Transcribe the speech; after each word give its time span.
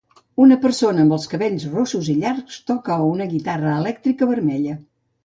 Una 0.43 0.55
persona 0.61 1.01
amb 1.03 1.15
els 1.17 1.27
cabells 1.33 1.65
rossos 1.73 2.09
i 2.13 2.15
llargs 2.23 2.57
toca 2.71 2.97
una 3.11 3.29
guitarra 3.35 3.75
elèctrica 3.83 4.31
vermella. 4.33 4.79